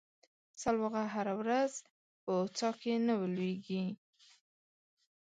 سلواغه 0.61 1.03
هره 1.13 1.33
ورځ 1.41 1.71
په 2.23 2.33
څا 2.57 2.69
کې 2.81 2.93
نه 3.07 3.13
ولېږي. 3.21 3.83